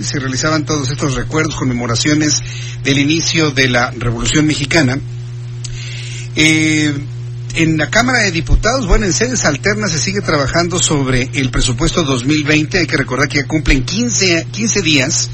Se 0.00 0.18
realizaban 0.18 0.64
todos 0.64 0.88
estos 0.88 1.16
recuerdos, 1.16 1.54
conmemoraciones 1.54 2.42
del 2.82 2.98
inicio 2.98 3.50
de 3.50 3.68
la 3.68 3.90
Revolución 3.90 4.46
Mexicana. 4.46 4.98
Eh, 6.34 6.94
en 7.56 7.76
la 7.76 7.90
Cámara 7.90 8.20
de 8.20 8.30
Diputados, 8.30 8.86
bueno, 8.86 9.04
en 9.04 9.12
sedes 9.12 9.44
alternas 9.44 9.92
se 9.92 9.98
sigue 9.98 10.22
trabajando 10.22 10.78
sobre 10.78 11.28
el 11.34 11.50
presupuesto 11.50 12.04
2020. 12.04 12.78
Hay 12.78 12.86
que 12.86 12.96
recordar 12.96 13.28
que 13.28 13.40
ya 13.40 13.46
cumplen 13.46 13.84
15, 13.84 14.46
15 14.50 14.80
días 14.80 15.28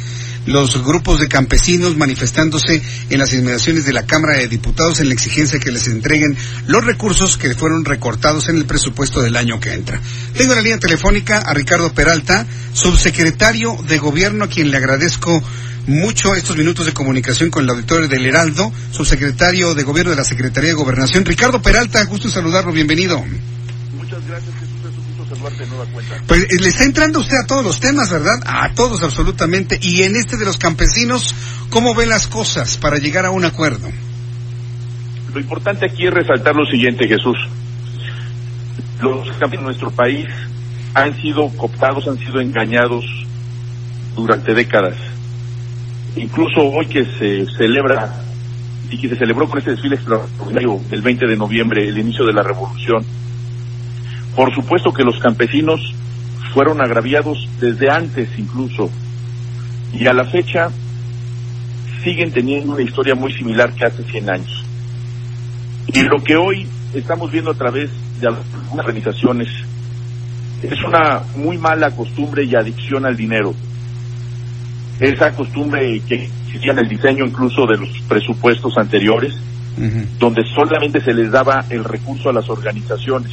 los 0.48 0.82
grupos 0.82 1.20
de 1.20 1.28
campesinos 1.28 1.96
manifestándose 1.96 2.82
en 3.10 3.18
las 3.18 3.32
inmediaciones 3.34 3.84
de 3.84 3.92
la 3.92 4.06
Cámara 4.06 4.36
de 4.36 4.48
Diputados 4.48 4.98
en 4.98 5.08
la 5.08 5.14
exigencia 5.14 5.60
que 5.60 5.70
les 5.70 5.86
entreguen 5.88 6.36
los 6.66 6.84
recursos 6.84 7.36
que 7.36 7.54
fueron 7.54 7.84
recortados 7.84 8.48
en 8.48 8.56
el 8.56 8.64
presupuesto 8.64 9.20
del 9.20 9.36
año 9.36 9.60
que 9.60 9.74
entra. 9.74 10.00
Tengo 10.34 10.52
en 10.52 10.56
la 10.56 10.62
línea 10.62 10.78
telefónica 10.78 11.38
a 11.38 11.52
Ricardo 11.52 11.92
Peralta, 11.92 12.46
subsecretario 12.72 13.76
de 13.86 13.98
Gobierno, 13.98 14.44
a 14.44 14.48
quien 14.48 14.70
le 14.70 14.78
agradezco 14.78 15.42
mucho 15.86 16.34
estos 16.34 16.56
minutos 16.56 16.86
de 16.86 16.92
comunicación 16.92 17.50
con 17.50 17.64
el 17.64 17.70
auditorio 17.70 18.08
del 18.08 18.24
Heraldo, 18.24 18.72
subsecretario 18.90 19.74
de 19.74 19.82
Gobierno 19.82 20.10
de 20.10 20.16
la 20.16 20.24
Secretaría 20.24 20.70
de 20.70 20.76
Gobernación. 20.76 21.24
Ricardo 21.26 21.60
Peralta, 21.60 22.04
gusto 22.04 22.30
saludarlo, 22.30 22.72
bienvenido. 22.72 23.22
Muchas 23.96 24.26
gracias, 24.26 24.54
Jesús. 24.54 24.77
De 25.56 25.66
nueva 25.66 25.86
cuenta. 25.86 26.22
Pues 26.26 26.42
eh, 26.42 26.60
le 26.60 26.68
está 26.68 26.84
entrando 26.84 27.20
usted 27.20 27.36
a 27.42 27.46
todos 27.46 27.64
los 27.64 27.80
temas, 27.80 28.10
¿verdad? 28.10 28.40
A 28.44 28.72
todos 28.74 29.02
absolutamente. 29.02 29.78
Y 29.80 30.02
en 30.02 30.16
este 30.16 30.36
de 30.36 30.44
los 30.44 30.58
campesinos, 30.58 31.34
¿cómo 31.70 31.94
ve 31.94 32.06
las 32.06 32.26
cosas 32.26 32.76
para 32.76 32.98
llegar 32.98 33.24
a 33.24 33.30
un 33.30 33.44
acuerdo? 33.44 33.88
Lo 35.32 35.40
importante 35.40 35.86
aquí 35.86 36.06
es 36.06 36.12
resaltar 36.12 36.54
lo 36.54 36.66
siguiente, 36.66 37.06
Jesús. 37.06 37.36
Los 39.00 39.28
campesinos 39.38 39.50
de 39.50 39.64
nuestro 39.64 39.90
país 39.90 40.26
han 40.94 41.16
sido 41.20 41.48
cooptados, 41.50 42.08
han 42.08 42.18
sido 42.18 42.40
engañados 42.40 43.04
durante 44.16 44.54
décadas. 44.54 44.96
Incluso 46.16 46.60
hoy 46.60 46.86
que 46.86 47.04
se 47.04 47.46
celebra 47.56 48.22
y 48.90 48.98
que 48.98 49.08
se 49.08 49.16
celebró 49.16 49.48
con 49.48 49.58
este 49.58 49.72
desfile 49.72 49.96
extraordinario 49.96 50.80
del 50.88 51.02
20 51.02 51.26
de 51.26 51.36
noviembre, 51.36 51.88
el 51.88 51.98
inicio 51.98 52.24
de 52.24 52.32
la 52.32 52.42
revolución, 52.42 53.04
por 54.34 54.54
supuesto 54.54 54.92
que 54.92 55.04
los 55.04 55.18
campesinos 55.18 55.94
fueron 56.52 56.80
agraviados 56.80 57.48
desde 57.60 57.90
antes 57.90 58.28
incluso, 58.38 58.90
y 59.92 60.06
a 60.06 60.12
la 60.12 60.24
fecha 60.24 60.70
siguen 62.02 62.32
teniendo 62.32 62.72
una 62.72 62.82
historia 62.82 63.14
muy 63.14 63.32
similar 63.32 63.72
que 63.72 63.84
hace 63.84 64.02
100 64.04 64.30
años. 64.30 64.64
Y 65.88 66.02
lo 66.02 66.22
que 66.22 66.36
hoy 66.36 66.66
estamos 66.94 67.30
viendo 67.30 67.50
a 67.50 67.54
través 67.54 67.90
de 68.20 68.28
algunas 68.28 68.86
organizaciones 68.86 69.48
es 70.62 70.82
una 70.84 71.22
muy 71.36 71.58
mala 71.58 71.90
costumbre 71.90 72.44
y 72.44 72.54
adicción 72.54 73.06
al 73.06 73.16
dinero. 73.16 73.54
Esa 75.00 75.32
costumbre 75.32 76.00
que 76.08 76.28
existía 76.46 76.72
en 76.72 76.80
el 76.80 76.88
diseño 76.88 77.24
incluso 77.24 77.66
de 77.66 77.78
los 77.78 77.88
presupuestos 78.08 78.76
anteriores, 78.76 79.34
donde 80.18 80.42
solamente 80.54 81.00
se 81.00 81.14
les 81.14 81.30
daba 81.30 81.64
el 81.70 81.84
recurso 81.84 82.30
a 82.30 82.32
las 82.32 82.48
organizaciones 82.48 83.30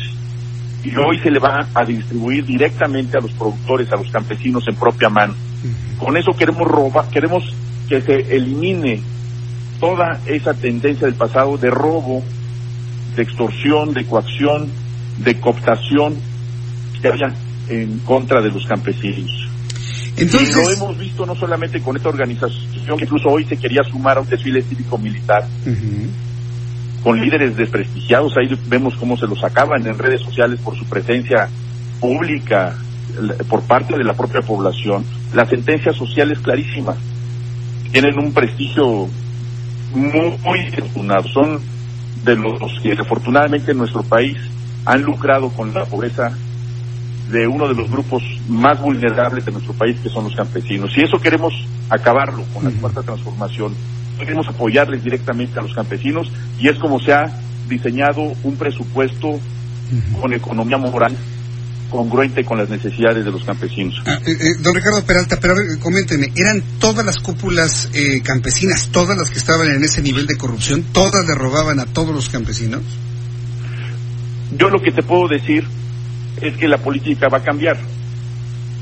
y 0.85 0.95
hoy 0.97 1.19
se 1.19 1.31
le 1.31 1.39
va 1.39 1.67
a 1.73 1.83
distribuir 1.83 2.45
directamente 2.45 3.17
a 3.17 3.21
los 3.21 3.31
productores, 3.31 3.91
a 3.91 3.95
los 3.95 4.09
campesinos 4.11 4.67
en 4.67 4.75
propia 4.75 5.09
mano. 5.09 5.33
Con 5.97 6.15
eso 6.15 6.31
queremos 6.33 6.67
robar, 6.67 7.09
queremos 7.09 7.43
que 7.89 8.01
se 8.01 8.35
elimine 8.35 9.01
toda 9.79 10.21
esa 10.27 10.53
tendencia 10.53 11.07
del 11.07 11.15
pasado 11.15 11.57
de 11.57 11.71
robo, 11.71 12.23
de 13.15 13.23
extorsión, 13.23 13.93
de 13.93 14.05
coacción, 14.05 14.69
de 15.17 15.39
cooptación 15.39 16.15
que 17.01 17.07
había 17.07 17.33
en 17.67 17.99
contra 17.99 18.41
de 18.41 18.51
los 18.51 18.65
campesinos. 18.67 19.49
Entonces, 20.17 20.55
y 20.55 20.61
lo 20.61 20.71
hemos 20.71 20.97
visto 20.97 21.25
no 21.25 21.35
solamente 21.35 21.81
con 21.81 21.97
esta 21.97 22.09
organización, 22.09 22.97
que 22.97 23.05
incluso 23.05 23.29
hoy 23.29 23.45
se 23.45 23.57
quería 23.57 23.83
sumar 23.83 24.17
a 24.17 24.21
un 24.21 24.29
desfile 24.29 24.61
cívico-militar, 24.61 25.45
con 27.05 27.21
líderes 27.21 27.55
desprestigiados, 27.55 28.35
ahí 28.35 28.49
vemos 28.65 28.95
cómo 28.95 29.15
se 29.15 29.27
los 29.27 29.39
sacaban 29.39 29.85
en 29.85 29.95
redes 29.95 30.21
sociales 30.21 30.59
por 30.59 30.75
su 30.75 30.85
presencia 30.85 31.47
pública 31.99 32.75
por 33.47 33.61
parte 33.61 33.95
de 33.95 34.03
la 34.03 34.15
propia 34.15 34.41
población. 34.41 35.05
La 35.31 35.45
sentencia 35.45 35.93
social 35.93 36.31
es 36.31 36.39
clarísima. 36.39 36.95
Tienen 37.91 38.17
un 38.17 38.33
prestigio 38.33 39.07
muy, 39.93 40.35
muy. 40.43 41.31
Son 41.31 41.59
de 42.23 42.35
los 42.37 42.79
que 42.81 42.89
desafortunadamente 42.89 43.73
en 43.73 43.77
nuestro 43.77 44.01
país 44.01 44.37
han 44.85 45.03
lucrado 45.03 45.49
con 45.49 45.75
la 45.75 45.85
pobreza 45.85 46.35
de 47.29 47.47
uno 47.47 47.67
de 47.67 47.75
los 47.75 47.87
grupos 47.87 48.23
más 48.49 48.81
vulnerables 48.81 49.45
de 49.45 49.51
nuestro 49.51 49.73
país, 49.73 49.95
que 50.01 50.09
son 50.09 50.23
los 50.23 50.35
campesinos. 50.35 50.97
Y 50.97 51.03
eso 51.03 51.19
queremos 51.19 51.53
acabarlo 51.87 52.43
con 52.51 52.63
la 52.63 52.71
cuarta 52.71 53.03
transformación. 53.03 53.75
Queremos 54.17 54.47
apoyarles 54.47 55.03
directamente 55.03 55.59
a 55.59 55.63
los 55.63 55.73
campesinos 55.73 56.31
y 56.59 56.69
es 56.69 56.77
como 56.77 56.99
se 56.99 57.13
ha 57.13 57.25
diseñado 57.67 58.21
un 58.43 58.55
presupuesto 58.55 59.39
con 60.19 60.33
economía 60.33 60.77
moral 60.77 61.15
congruente 61.89 62.43
con 62.43 62.57
las 62.57 62.69
necesidades 62.69 63.23
de 63.23 63.31
los 63.31 63.43
campesinos. 63.43 64.01
Ah, 64.05 64.19
eh, 64.25 64.31
eh, 64.31 64.55
don 64.61 64.73
Ricardo 64.73 65.05
Peralta, 65.05 65.37
pero 65.39 65.53
a 65.53 65.57
ver, 65.57 65.79
coménteme, 65.79 66.31
¿eran 66.35 66.61
todas 66.79 67.05
las 67.05 67.19
cúpulas 67.19 67.89
eh, 67.93 68.21
campesinas, 68.23 68.89
todas 68.91 69.17
las 69.17 69.29
que 69.29 69.37
estaban 69.37 69.69
en 69.69 69.83
ese 69.83 70.01
nivel 70.01 70.25
de 70.25 70.35
corrupción, 70.37 70.83
todas 70.91 71.25
le 71.25 71.35
robaban 71.35 71.79
a 71.79 71.85
todos 71.85 72.13
los 72.13 72.29
campesinos? 72.29 72.81
Yo 74.57 74.69
lo 74.69 74.81
que 74.81 74.91
te 74.91 75.03
puedo 75.03 75.27
decir 75.27 75.65
es 76.41 76.57
que 76.57 76.67
la 76.67 76.77
política 76.77 77.29
va 77.29 77.39
a 77.39 77.43
cambiar. 77.43 77.77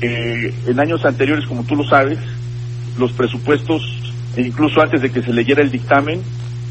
Eh, 0.00 0.52
en 0.66 0.80
años 0.80 1.04
anteriores, 1.04 1.46
como 1.46 1.64
tú 1.64 1.76
lo 1.76 1.84
sabes, 1.84 2.18
los 2.98 3.12
presupuestos, 3.12 3.82
e 4.36 4.42
incluso 4.42 4.80
antes 4.80 5.00
de 5.00 5.10
que 5.10 5.22
se 5.22 5.32
leyera 5.32 5.62
el 5.62 5.70
dictamen, 5.70 6.20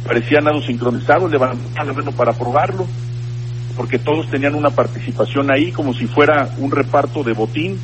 parecían 0.06 0.47
algo 0.47 0.62
sincronizados, 0.62 1.31
levantaban 1.31 1.88
la 1.88 1.94
mano 1.94 2.12
para 2.12 2.31
aprobarlo, 2.31 2.88
porque 3.75 4.00
todos 4.00 4.29
tenían 4.29 4.56
una 4.56 4.69
participación 4.69 5.51
ahí 5.51 5.72
como 5.72 5.94
si 5.94 6.06
fuera 6.06 6.50
un 6.59 6.72
reparto 6.72 7.24
de 7.24 7.34
botín. 7.34 7.79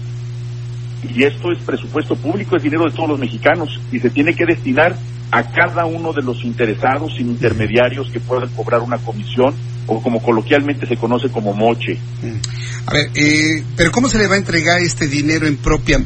Y 1.15 1.23
esto 1.23 1.51
es 1.51 1.59
presupuesto 1.59 2.15
público, 2.15 2.57
es 2.57 2.63
dinero 2.63 2.83
de 2.83 2.91
todos 2.91 3.09
los 3.09 3.19
mexicanos 3.19 3.79
y 3.91 3.99
se 3.99 4.09
tiene 4.09 4.35
que 4.35 4.45
destinar 4.45 4.95
a 5.31 5.43
cada 5.43 5.85
uno 5.85 6.11
de 6.11 6.21
los 6.21 6.43
interesados 6.43 7.15
sin 7.15 7.29
intermediarios 7.29 8.09
que 8.11 8.19
puedan 8.19 8.49
cobrar 8.49 8.81
una 8.81 8.97
comisión 8.97 9.53
o 9.87 10.01
como 10.01 10.21
coloquialmente 10.21 10.85
se 10.85 10.97
conoce 10.97 11.29
como 11.29 11.53
moche. 11.53 11.97
A 12.85 12.93
ver, 12.93 13.09
eh, 13.15 13.63
pero 13.75 13.91
¿cómo 13.91 14.09
se 14.09 14.17
le 14.17 14.27
va 14.27 14.35
a 14.35 14.39
entregar 14.39 14.81
este 14.81 15.07
dinero 15.07 15.47
en 15.47 15.57
propia, 15.57 16.03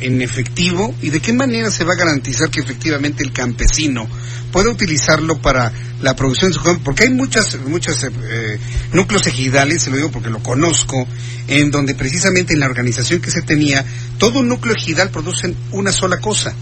en 0.00 0.22
efectivo? 0.22 0.94
¿Y 1.02 1.10
de 1.10 1.20
qué 1.20 1.32
manera 1.32 1.70
se 1.70 1.84
va 1.84 1.92
a 1.92 1.96
garantizar 1.96 2.50
que 2.50 2.60
efectivamente 2.60 3.22
el 3.22 3.32
campesino 3.32 4.08
pueda 4.50 4.70
utilizarlo 4.70 5.40
para 5.40 5.72
la 6.00 6.16
producción 6.16 6.50
de 6.50 6.58
su? 6.58 6.82
Porque 6.82 7.04
hay 7.04 7.10
muchas, 7.10 7.58
muchos 7.66 8.02
eh, 8.04 8.58
núcleos 8.92 9.26
ejidales, 9.26 9.82
se 9.82 9.90
lo 9.90 9.96
digo 9.96 10.10
porque 10.10 10.30
lo 10.30 10.42
conozco, 10.42 11.06
en 11.48 11.70
donde 11.70 11.94
precisamente 11.94 12.54
en 12.54 12.60
la 12.60 12.66
organización 12.66 13.20
que 13.20 13.30
se 13.30 13.42
tenía, 13.42 13.84
todo 14.18 14.40
un 14.40 14.48
núcleo 14.48 14.74
ejidal 14.74 15.10
produce 15.10 15.54
una 15.72 15.92
sola 15.92 16.18
cosa. 16.18 16.54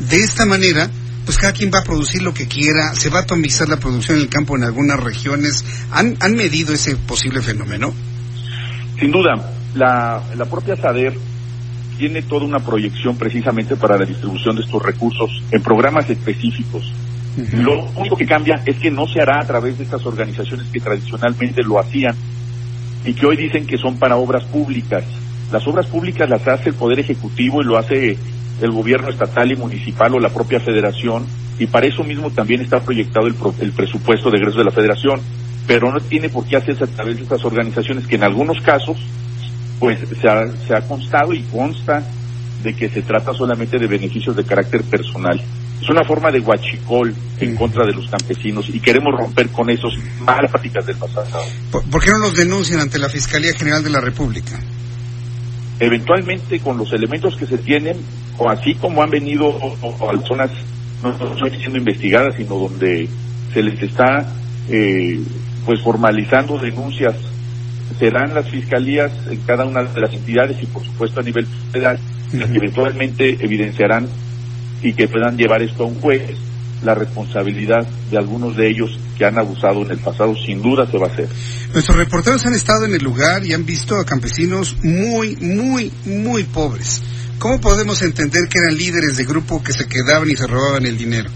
De 0.00 0.16
esta 0.16 0.46
manera, 0.46 0.90
pues 1.24 1.38
cada 1.38 1.52
quien 1.52 1.70
va 1.72 1.80
a 1.80 1.84
producir 1.84 2.22
lo 2.22 2.34
que 2.34 2.48
quiera, 2.48 2.94
se 2.94 3.08
va 3.08 3.20
a 3.20 3.22
atomizar 3.22 3.68
la 3.68 3.76
producción 3.76 4.18
en 4.18 4.24
el 4.24 4.28
campo 4.28 4.56
en 4.56 4.64
algunas 4.64 4.98
regiones. 4.98 5.64
¿Han, 5.90 6.16
han 6.20 6.34
medido 6.34 6.74
ese 6.74 6.96
posible 6.96 7.40
fenómeno? 7.42 7.94
Sin 8.98 9.10
duda, 9.10 9.52
la, 9.74 10.22
la 10.36 10.44
propia 10.46 10.76
SADER 10.76 11.31
tiene 11.98 12.22
toda 12.22 12.44
una 12.44 12.58
proyección 12.60 13.16
precisamente 13.16 13.76
para 13.76 13.96
la 13.96 14.04
distribución 14.04 14.56
de 14.56 14.62
estos 14.62 14.82
recursos 14.82 15.42
en 15.50 15.62
programas 15.62 16.08
específicos. 16.10 16.92
Lo 17.64 17.84
único 17.96 18.16
que 18.16 18.26
cambia 18.26 18.60
es 18.66 18.76
que 18.76 18.90
no 18.90 19.06
se 19.06 19.20
hará 19.20 19.40
a 19.40 19.46
través 19.46 19.78
de 19.78 19.84
estas 19.84 20.04
organizaciones 20.04 20.66
que 20.70 20.80
tradicionalmente 20.80 21.62
lo 21.62 21.78
hacían 21.78 22.14
y 23.06 23.14
que 23.14 23.26
hoy 23.26 23.36
dicen 23.36 23.66
que 23.66 23.78
son 23.78 23.96
para 23.96 24.16
obras 24.16 24.44
públicas. 24.44 25.04
Las 25.50 25.66
obras 25.66 25.86
públicas 25.86 26.28
las 26.28 26.46
hace 26.46 26.70
el 26.70 26.74
Poder 26.74 27.00
Ejecutivo 27.00 27.62
y 27.62 27.64
lo 27.64 27.78
hace 27.78 28.16
el 28.60 28.70
gobierno 28.70 29.08
estatal 29.08 29.50
y 29.50 29.56
municipal 29.56 30.14
o 30.14 30.20
la 30.20 30.28
propia 30.28 30.60
federación 30.60 31.24
y 31.58 31.66
para 31.66 31.86
eso 31.86 32.04
mismo 32.04 32.30
también 32.30 32.60
está 32.60 32.80
proyectado 32.80 33.26
el, 33.26 33.34
pro- 33.34 33.54
el 33.60 33.72
presupuesto 33.72 34.30
de 34.30 34.38
egreso 34.38 34.58
de 34.58 34.64
la 34.64 34.70
federación, 34.70 35.20
pero 35.66 35.90
no 35.92 36.00
tiene 36.00 36.28
por 36.28 36.46
qué 36.46 36.56
hacerse 36.56 36.84
a 36.84 36.86
través 36.86 37.16
de 37.16 37.22
estas 37.22 37.44
organizaciones 37.44 38.06
que 38.06 38.16
en 38.16 38.24
algunos 38.24 38.60
casos 38.60 38.98
pues 39.82 39.98
se 40.20 40.28
ha, 40.28 40.46
se 40.66 40.74
ha 40.76 40.80
constado 40.82 41.32
y 41.34 41.42
consta 41.42 42.02
de 42.62 42.72
que 42.74 42.88
se 42.88 43.02
trata 43.02 43.34
solamente 43.34 43.76
de 43.80 43.88
beneficios 43.88 44.36
de 44.36 44.44
carácter 44.44 44.84
personal. 44.84 45.42
Es 45.82 45.88
una 45.90 46.04
forma 46.04 46.30
de 46.30 46.38
guachicol 46.38 47.12
en 47.40 47.56
contra 47.56 47.84
de 47.84 47.92
los 47.92 48.08
campesinos 48.08 48.68
y 48.68 48.78
queremos 48.78 49.12
romper 49.18 49.48
con 49.48 49.68
esos 49.68 49.92
malas 50.20 50.48
prácticas 50.52 50.86
del 50.86 50.94
pasado. 50.96 51.26
¿Por, 51.72 51.82
por 51.90 52.00
qué 52.00 52.12
no 52.12 52.18
los 52.18 52.36
denuncian 52.36 52.78
ante 52.78 53.00
la 53.00 53.08
Fiscalía 53.08 53.52
General 53.58 53.82
de 53.82 53.90
la 53.90 54.00
República? 54.00 54.60
Eventualmente, 55.80 56.60
con 56.60 56.76
los 56.78 56.92
elementos 56.92 57.34
que 57.36 57.46
se 57.46 57.58
tienen, 57.58 57.96
o 58.38 58.48
así 58.48 58.74
como 58.76 59.02
han 59.02 59.10
venido 59.10 59.46
o- 59.48 59.76
o 59.82 60.10
a 60.10 60.20
zonas 60.26 60.50
no 61.02 61.12
no 61.18 61.34
están 61.34 61.58
siendo 61.58 61.78
investigadas, 61.78 62.36
sino 62.36 62.54
donde 62.54 63.08
se 63.52 63.62
les 63.62 63.82
está 63.82 64.32
eh, 64.68 65.20
pues 65.66 65.80
formalizando 65.82 66.56
denuncias, 66.58 67.16
serán 67.98 68.34
las 68.34 68.48
fiscalías 68.48 69.12
en 69.30 69.40
cada 69.40 69.64
una 69.64 69.82
de 69.82 70.00
las 70.00 70.12
entidades 70.12 70.62
y 70.62 70.66
por 70.66 70.84
supuesto 70.84 71.20
a 71.20 71.22
nivel 71.22 71.46
federal 71.72 71.98
las 72.32 72.50
que 72.50 72.56
eventualmente 72.56 73.36
evidenciarán 73.40 74.08
y 74.82 74.92
que 74.94 75.08
puedan 75.08 75.36
llevar 75.36 75.62
esto 75.62 75.84
a 75.84 75.86
un 75.86 76.00
juez 76.00 76.22
la 76.82 76.94
responsabilidad 76.94 77.86
de 78.10 78.18
algunos 78.18 78.56
de 78.56 78.68
ellos 78.68 78.98
que 79.16 79.24
han 79.24 79.38
abusado 79.38 79.82
en 79.82 79.92
el 79.92 79.98
pasado 79.98 80.34
sin 80.34 80.60
duda 80.60 80.90
se 80.90 80.98
va 80.98 81.06
a 81.06 81.10
hacer. 81.10 81.28
Nuestros 81.72 81.96
reporteros 81.96 82.44
han 82.44 82.54
estado 82.54 82.86
en 82.86 82.94
el 82.94 83.02
lugar 83.02 83.46
y 83.46 83.52
han 83.52 83.64
visto 83.64 83.96
a 83.96 84.04
campesinos 84.04 84.76
muy, 84.82 85.36
muy, 85.36 85.92
muy 86.06 86.44
pobres. 86.44 87.02
¿Cómo 87.38 87.60
podemos 87.60 88.02
entender 88.02 88.48
que 88.48 88.58
eran 88.58 88.76
líderes 88.76 89.16
de 89.16 89.24
grupo 89.24 89.62
que 89.62 89.72
se 89.72 89.86
quedaban 89.86 90.30
y 90.30 90.36
se 90.36 90.46
robaban 90.46 90.86
el 90.86 90.96
dinero? 90.96 91.30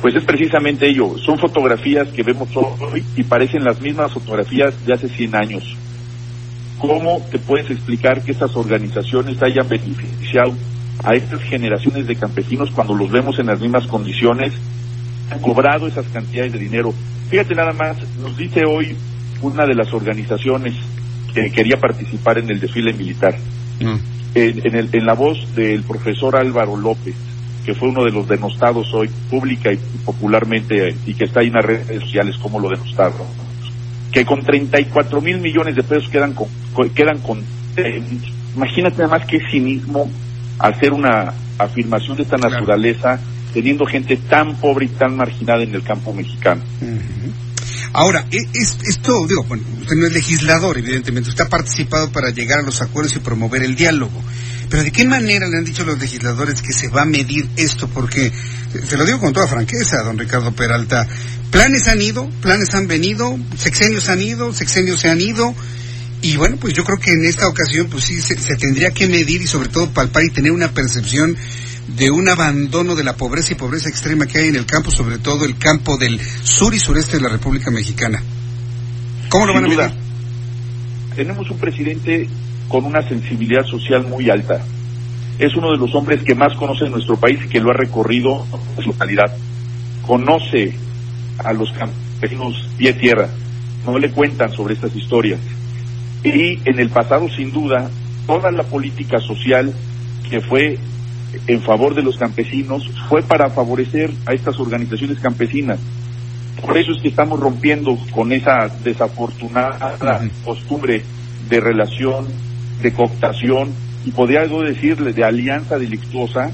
Pues 0.00 0.14
es 0.14 0.24
precisamente 0.24 0.88
ello. 0.88 1.16
Son 1.18 1.38
fotografías 1.38 2.08
que 2.08 2.22
vemos 2.22 2.48
hoy 2.56 3.04
y 3.16 3.24
parecen 3.24 3.64
las 3.64 3.80
mismas 3.80 4.12
fotografías 4.12 4.74
de 4.86 4.94
hace 4.94 5.08
100 5.08 5.34
años. 5.34 5.76
¿Cómo 6.78 7.20
te 7.30 7.38
puedes 7.38 7.70
explicar 7.70 8.22
que 8.22 8.30
estas 8.32 8.54
organizaciones 8.54 9.42
hayan 9.42 9.68
beneficiado 9.68 10.54
a 11.02 11.14
estas 11.14 11.40
generaciones 11.42 12.06
de 12.06 12.14
campesinos 12.16 12.70
cuando 12.70 12.94
los 12.94 13.10
vemos 13.10 13.38
en 13.40 13.46
las 13.46 13.60
mismas 13.60 13.86
condiciones? 13.88 14.52
Han 15.30 15.40
cobrado 15.40 15.88
esas 15.88 16.06
cantidades 16.06 16.52
de 16.52 16.58
dinero. 16.60 16.94
Fíjate 17.28 17.54
nada 17.54 17.72
más, 17.72 17.96
nos 18.22 18.36
dice 18.36 18.64
hoy 18.64 18.96
una 19.42 19.66
de 19.66 19.74
las 19.74 19.92
organizaciones 19.92 20.74
que 21.34 21.50
quería 21.50 21.76
participar 21.78 22.38
en 22.38 22.48
el 22.50 22.60
desfile 22.60 22.92
militar 22.92 23.36
en, 24.34 24.60
en 24.64 24.74
el- 24.76 24.88
en 24.92 25.06
la 25.06 25.14
voz 25.14 25.54
del 25.54 25.82
profesor 25.82 26.36
Álvaro 26.36 26.76
López, 26.76 27.14
que 27.68 27.74
fue 27.74 27.90
uno 27.90 28.02
de 28.02 28.10
los 28.10 28.26
denostados 28.26 28.94
hoy 28.94 29.10
pública 29.28 29.70
y 29.70 29.76
popularmente, 30.02 30.96
y 31.04 31.12
que 31.12 31.24
está 31.24 31.40
ahí 31.40 31.48
en 31.48 31.52
las 31.52 31.66
redes 31.66 32.00
sociales 32.00 32.36
como 32.38 32.58
lo 32.58 32.70
denostaron, 32.70 33.26
que 34.10 34.24
con 34.24 34.42
34 34.42 35.20
mil 35.20 35.36
millones 35.38 35.76
de 35.76 35.82
pesos 35.82 36.08
quedan 36.08 36.32
con, 36.32 36.48
co- 36.72 36.90
quedan 36.94 37.18
con 37.18 37.42
eh, 37.76 38.02
imagínate 38.56 39.02
nada 39.02 39.18
más 39.18 39.26
qué 39.26 39.38
cinismo 39.50 40.10
hacer 40.58 40.94
una 40.94 41.34
afirmación 41.58 42.16
de 42.16 42.22
esta 42.22 42.38
naturaleza 42.38 43.20
teniendo 43.52 43.84
gente 43.84 44.16
tan 44.16 44.56
pobre 44.56 44.86
y 44.86 44.88
tan 44.88 45.14
marginada 45.14 45.62
en 45.62 45.74
el 45.74 45.82
campo 45.82 46.14
mexicano. 46.14 46.62
Ahora, 47.92 48.24
e- 48.30 48.36
es- 48.58 48.78
esto, 48.88 49.12
digo, 49.26 49.44
bueno, 49.44 49.62
usted 49.78 49.94
no 49.94 50.06
es 50.06 50.12
legislador, 50.14 50.78
evidentemente, 50.78 51.28
usted 51.28 51.44
ha 51.44 51.48
participado 51.50 52.10
para 52.12 52.30
llegar 52.30 52.60
a 52.60 52.62
los 52.62 52.80
acuerdos 52.80 53.14
y 53.16 53.18
promover 53.18 53.62
el 53.62 53.76
diálogo. 53.76 54.22
Pero 54.70 54.82
¿de 54.84 54.92
qué 54.92 55.04
manera 55.06 55.48
le 55.48 55.56
han 55.56 55.64
dicho 55.64 55.84
los 55.84 55.98
legisladores 55.98 56.60
que 56.60 56.72
se 56.72 56.88
va 56.88 57.02
a 57.02 57.06
medir 57.06 57.48
esto? 57.56 57.88
Porque, 57.88 58.30
se 58.86 58.96
lo 58.96 59.04
digo 59.04 59.18
con 59.18 59.32
toda 59.32 59.48
franqueza, 59.48 60.02
don 60.02 60.18
Ricardo 60.18 60.52
Peralta, 60.52 61.06
planes 61.50 61.88
han 61.88 62.02
ido, 62.02 62.28
planes 62.42 62.74
han 62.74 62.86
venido, 62.86 63.38
sexenios 63.56 64.08
han 64.08 64.20
ido, 64.20 64.52
sexenios 64.52 65.00
se 65.00 65.08
han 65.08 65.20
ido, 65.20 65.54
y 66.20 66.36
bueno, 66.36 66.56
pues 66.56 66.74
yo 66.74 66.84
creo 66.84 66.98
que 66.98 67.12
en 67.12 67.24
esta 67.24 67.48
ocasión, 67.48 67.88
pues 67.88 68.04
sí, 68.04 68.20
se, 68.20 68.38
se 68.38 68.56
tendría 68.56 68.90
que 68.90 69.08
medir 69.08 69.40
y 69.40 69.46
sobre 69.46 69.68
todo 69.68 69.90
palpar 69.90 70.24
y 70.24 70.30
tener 70.30 70.52
una 70.52 70.72
percepción 70.72 71.36
de 71.96 72.10
un 72.10 72.28
abandono 72.28 72.94
de 72.94 73.04
la 73.04 73.16
pobreza 73.16 73.52
y 73.52 73.56
pobreza 73.56 73.88
extrema 73.88 74.26
que 74.26 74.38
hay 74.38 74.48
en 74.48 74.56
el 74.56 74.66
campo, 74.66 74.90
sobre 74.90 75.18
todo 75.18 75.44
el 75.44 75.56
campo 75.56 75.96
del 75.96 76.20
sur 76.20 76.74
y 76.74 76.78
sureste 76.78 77.16
de 77.16 77.22
la 77.22 77.28
República 77.30 77.70
Mexicana. 77.70 78.22
¿Cómo 79.28 79.46
lo 79.46 79.52
Sin 79.52 79.62
van 79.62 79.70
a 79.70 79.74
duda. 79.74 79.88
medir? 79.88 80.08
Tenemos 81.16 81.50
un 81.50 81.58
presidente 81.58 82.28
con 82.68 82.84
una 82.84 83.02
sensibilidad 83.02 83.64
social 83.64 84.06
muy 84.06 84.30
alta. 84.30 84.60
Es 85.38 85.54
uno 85.56 85.70
de 85.70 85.78
los 85.78 85.94
hombres 85.94 86.22
que 86.22 86.34
más 86.34 86.54
conoce 86.54 86.88
nuestro 86.88 87.16
país 87.16 87.40
y 87.44 87.48
que 87.48 87.60
lo 87.60 87.70
ha 87.70 87.74
recorrido 87.74 88.44
en 88.76 88.84
su 88.84 88.90
localidad. 88.90 89.36
Conoce 90.06 90.74
a 91.44 91.52
los 91.52 91.70
campesinos 91.72 92.68
pie 92.76 92.92
tierra. 92.92 93.28
No 93.86 93.98
le 93.98 94.10
cuentan 94.10 94.52
sobre 94.52 94.74
estas 94.74 94.94
historias. 94.94 95.40
Y 96.24 96.58
en 96.68 96.78
el 96.78 96.90
pasado, 96.90 97.28
sin 97.28 97.52
duda, 97.52 97.88
toda 98.26 98.50
la 98.50 98.64
política 98.64 99.18
social 99.20 99.72
que 100.28 100.40
fue 100.40 100.78
en 101.46 101.62
favor 101.62 101.94
de 101.94 102.02
los 102.02 102.16
campesinos 102.16 102.90
fue 103.08 103.22
para 103.22 103.50
favorecer 103.50 104.10
a 104.26 104.32
estas 104.32 104.58
organizaciones 104.58 105.18
campesinas. 105.20 105.78
Por 106.60 106.76
eso 106.76 106.92
es 106.92 107.00
que 107.00 107.08
estamos 107.08 107.38
rompiendo 107.38 107.96
con 108.10 108.32
esa 108.32 108.68
desafortunada 108.82 109.96
costumbre 110.44 111.04
de 111.48 111.60
relación, 111.60 112.26
de 112.82 112.92
cooptación 112.92 113.70
y 114.04 114.10
podría 114.12 114.46
yo 114.46 114.62
decirle 114.62 115.12
de 115.12 115.24
alianza 115.24 115.78
delictuosa 115.78 116.50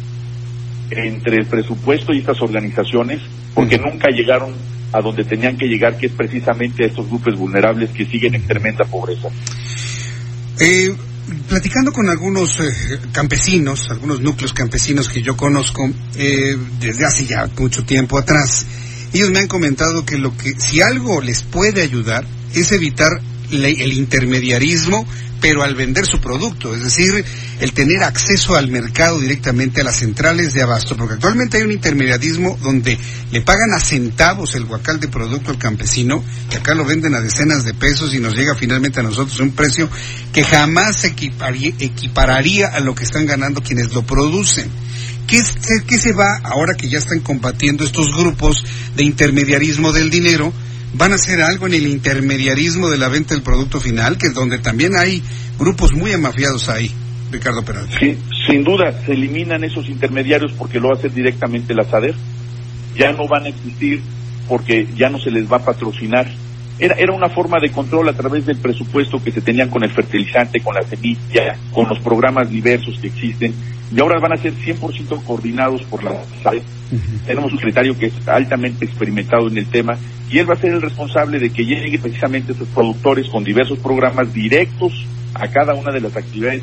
entre 0.91 1.37
el 1.37 1.47
presupuesto 1.47 2.13
y 2.13 2.19
estas 2.19 2.41
organizaciones, 2.43 3.21
porque 3.55 3.79
nunca 3.79 4.09
llegaron 4.11 4.53
a 4.93 5.01
donde 5.01 5.25
tenían 5.25 5.57
que 5.57 5.67
llegar, 5.67 5.97
que 5.99 6.07
es 6.07 6.13
precisamente 6.13 6.85
a 6.85 6.87
estos 6.87 7.09
grupos 7.09 7.37
vulnerables 7.37 7.91
que 7.91 8.05
siguen 8.07 8.35
en 8.35 8.47
tremenda 8.47 8.85
pobreza. 8.85 9.29
Eh, 10.61 10.95
platicando 11.49 11.93
con 11.93 12.09
algunos 12.09 12.61
eh, 12.61 12.99
campesinos, 13.13 13.91
algunos 13.91 14.21
núcleos 14.21 14.53
campesinos 14.53 15.09
que 15.09 15.23
yo 15.23 15.37
conozco 15.37 15.89
eh, 16.17 16.57
desde 16.81 17.05
hace 17.07 17.27
ya 17.27 17.49
mucho 17.59 17.85
tiempo 17.85 18.19
atrás, 18.19 18.67
ellos 19.13 19.31
me 19.31 19.41
han 19.41 19.49
comentado 19.49 20.05
que 20.05 20.19
lo 20.19 20.37
que 20.37 20.53
si 20.59 20.81
algo 20.81 21.21
les 21.21 21.43
puede 21.43 21.83
ayudar 21.83 22.25
es 22.55 22.71
evitar 22.73 23.11
le- 23.51 23.83
el 23.83 23.93
intermediarismo, 23.95 25.07
pero 25.41 25.63
al 25.63 25.75
vender 25.75 26.07
su 26.07 26.21
producto, 26.21 26.75
es 26.75 26.83
decir, 26.85 27.25
el 27.61 27.73
tener 27.73 28.03
acceso 28.03 28.57
al 28.57 28.69
mercado 28.69 29.21
directamente 29.21 29.81
a 29.81 29.85
las 29.85 29.97
centrales 29.97 30.55
de 30.55 30.63
abasto, 30.63 30.97
porque 30.97 31.15
actualmente 31.15 31.59
hay 31.59 31.63
un 31.65 31.73
intermediarismo 31.73 32.59
donde 32.63 32.99
le 33.31 33.41
pagan 33.43 33.73
a 33.75 33.81
centavos 33.81 34.55
el 34.55 34.65
guacal 34.65 35.01
de 35.01 35.09
producto 35.09 35.51
al 35.51 35.59
campesino, 35.59 36.25
que 36.51 36.57
acá 36.57 36.75
lo 36.75 36.85
venden 36.85 37.15
a 37.15 37.21
decenas 37.21 37.65
de 37.65 37.75
pesos 37.75 38.15
y 38.15 38.21
nos 38.21 38.35
llega 38.35 38.55
finalmente 38.55 39.01
a 39.01 39.03
nosotros 39.03 39.39
un 39.41 39.53
precio 39.53 39.89
que 40.33 40.45
jamás 40.45 40.97
se 41.01 41.09
equipararía 41.79 42.69
a 42.69 42.81
lo 42.81 42.95
que 42.95 43.05
están 43.05 43.27
ganando 43.27 43.63
quienes 43.63 43.93
lo 43.93 44.05
producen. 44.07 44.69
¿Qué, 45.27 45.41
qué- 45.43 45.85
qué 45.87 45.99
se 45.99 46.13
va 46.13 46.39
ahora 46.43 46.75
que 46.75 46.89
ya 46.89 46.99
están 46.99 47.21
combatiendo 47.21 47.85
estos 47.85 48.15
grupos 48.17 48.65
de 48.97 49.05
intermediarismo 49.05 49.93
del 49.93 50.11
dinero? 50.11 50.53
¿Van 50.97 51.11
a 51.11 51.17
hacer 51.17 51.43
algo 51.43 51.67
en 51.67 51.75
el 51.75 51.89
intermediarismo 51.89 52.89
de 52.89 52.99
la 52.99 53.09
venta 53.09 53.35
del 53.35 53.43
producto 53.43 53.81
final, 53.81 54.17
que 54.17 54.29
es 54.29 54.35
donde 54.35 54.59
también 54.59 54.97
hay 54.97 55.23
grupos 55.59 55.93
muy 55.93 56.13
amafiados 56.13 56.69
ahí, 56.69 56.93
Ricardo 57.33 57.65
Peralta? 57.65 57.99
Sí, 57.99 58.17
sin 58.47 58.63
duda, 58.63 58.93
se 59.05 59.13
eliminan 59.13 59.65
esos 59.65 59.89
intermediarios 59.89 60.53
porque 60.53 60.79
lo 60.79 60.93
hacer 60.93 61.13
directamente 61.13 61.75
la 61.75 61.83
SADER. 61.83 62.15
Ya 62.97 63.13
no 63.13 63.27
van 63.27 63.47
a 63.47 63.49
existir 63.49 64.03
porque 64.49 64.87
ya 64.95 65.11
no 65.11 65.19
se 65.19 65.33
les 65.33 65.51
va 65.51 65.57
a 65.57 65.65
patrocinar. 65.65 66.31
Era, 66.79 66.97
era 66.97 67.13
una 67.13 67.29
forma 67.29 67.61
de 67.61 67.71
control 67.71 68.09
a 68.09 68.13
través 68.13 68.47
del 68.47 68.57
presupuesto 68.57 69.23
que 69.23 69.31
se 69.31 69.41
tenían 69.41 69.71
con 69.71 69.85
el 69.85 69.91
fertilizante, 69.91 70.61
con 70.61 70.75
la 70.75 70.83
semilla, 70.83 71.57
con 71.73 71.89
los 71.89 71.99
programas 72.01 72.51
diversos 72.51 72.99
que 72.99 73.09
existen. 73.09 73.55
Y 73.95 74.01
ahora 74.01 74.19
van 74.19 74.33
a 74.33 74.37
ser 74.37 74.55
100% 74.55 75.23
coordinados 75.25 75.83
por 75.85 76.03
la 76.03 76.13
SADER. 76.43 76.63
Tenemos 77.27 77.53
un 77.53 77.59
secretario 77.59 77.97
que 77.97 78.07
es 78.07 78.29
altamente 78.29 78.85
experimentado 78.85 79.49
en 79.49 79.59
el 79.59 79.67
tema 79.67 79.97
y 80.31 80.39
él 80.39 80.49
va 80.49 80.55
a 80.55 80.59
ser 80.59 80.73
el 80.73 80.83
responsable 80.83 81.39
de 81.39 81.51
que 81.51 81.65
lleguen 81.65 82.01
precisamente 82.01 82.53
estos 82.53 82.69
productores 82.69 83.29
con 83.29 83.45
diversos 83.45 83.79
programas 83.79 84.33
directos 84.33 85.07
a 85.35 85.49
cada 85.49 85.75
una 85.75 85.93
de 85.93 86.01
las 86.01 86.17
actividades 86.17 86.63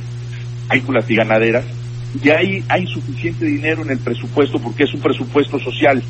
agrícolas 0.68 1.10
y 1.10 1.16
ganaderas. 1.16 1.66
Y 2.22 2.30
ahí 2.30 2.64
hay 2.68 2.88
suficiente 2.88 3.46
dinero 3.46 3.84
en 3.84 3.92
el 3.92 4.00
presupuesto 4.00 4.60
porque 4.60 4.84
es 4.84 4.94
un 4.94 5.02
presupuesto 5.02 5.60
social. 5.60 6.02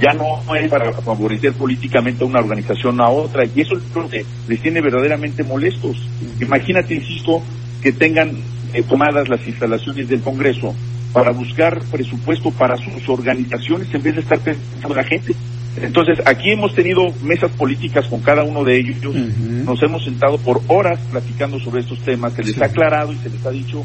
Ya 0.00 0.12
no 0.12 0.54
es 0.54 0.68
para 0.70 0.92
favorecer 0.92 1.52
políticamente 1.54 2.22
a 2.22 2.26
una 2.26 2.38
organización 2.40 3.00
a 3.00 3.08
otra 3.08 3.44
y 3.44 3.60
eso 3.60 3.74
es 3.76 3.82
lo 3.94 4.08
que 4.08 4.24
les 4.48 4.60
tiene 4.60 4.80
verdaderamente 4.80 5.42
molestos. 5.42 5.96
Imagínate, 6.40 6.94
insisto, 6.94 7.42
que 7.82 7.92
tengan 7.92 8.32
eh, 8.74 8.82
tomadas 8.82 9.28
las 9.28 9.46
instalaciones 9.46 10.08
del 10.08 10.20
Congreso 10.20 10.74
para 11.12 11.30
buscar 11.32 11.80
presupuesto 11.90 12.50
para 12.50 12.76
sus 12.76 13.08
organizaciones 13.08 13.92
en 13.92 14.02
vez 14.02 14.14
de 14.14 14.20
estar 14.20 14.38
pensando 14.38 14.88
en 14.90 14.96
la 14.96 15.04
gente. 15.04 15.34
Entonces, 15.80 16.18
aquí 16.26 16.50
hemos 16.50 16.74
tenido 16.74 17.02
mesas 17.22 17.50
políticas 17.52 18.06
con 18.06 18.20
cada 18.20 18.42
uno 18.42 18.64
de 18.64 18.78
ellos. 18.78 19.14
Nos 19.14 19.82
hemos 19.82 20.04
sentado 20.04 20.36
por 20.38 20.60
horas 20.68 20.98
platicando 21.10 21.58
sobre 21.60 21.80
estos 21.82 21.98
temas. 22.00 22.32
Se 22.34 22.42
les 22.42 22.54
Sí. 22.56 22.62
ha 22.62 22.66
aclarado 22.66 23.12
y 23.12 23.16
se 23.18 23.30
les 23.30 23.44
ha 23.46 23.50
dicho 23.50 23.84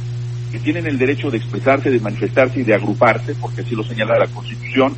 que 0.52 0.60
tienen 0.60 0.86
el 0.88 0.98
derecho 0.98 1.30
de 1.32 1.38
expresarse, 1.38 1.90
de 1.92 2.00
manifestarse 2.00 2.60
y 2.60 2.64
de 2.64 2.74
agruparse, 2.76 3.36
porque 3.40 3.62
así 3.62 3.76
lo 3.76 3.84
señala 3.84 4.18
la 4.20 4.28
Constitución, 4.28 4.96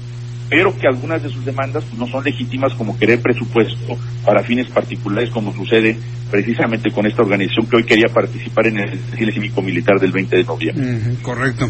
pero 0.49 0.77
que 0.77 0.87
algunas 0.87 1.21
de 1.23 1.29
sus 1.29 1.43
demandas 1.43 1.83
pues, 1.85 1.99
no 1.99 2.07
son 2.07 2.23
legítimas 2.23 2.73
como 2.73 2.97
querer 2.97 3.19
presupuesto 3.19 3.97
para 4.23 4.43
fines 4.43 4.67
particulares 4.69 5.29
como 5.31 5.53
sucede 5.53 5.97
precisamente 6.29 6.91
con 6.91 7.05
esta 7.05 7.21
organización 7.21 7.67
que 7.67 7.77
hoy 7.77 7.83
quería 7.83 8.07
participar 8.13 8.67
en 8.67 8.79
el 8.79 8.91
desfile 8.91 9.31
cívico-militar 9.31 9.99
del 9.99 10.11
20 10.11 10.35
de 10.35 10.43
noviembre. 10.43 11.15
correcto. 11.21 11.69